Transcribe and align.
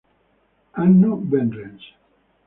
Hanno 0.71 1.13
Behrens 1.15 1.83